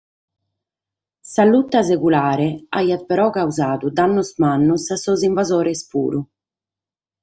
[1.31, 2.47] Sa luta seculare
[2.79, 6.21] aiat però causadu dannos mannos a sos invasores puru.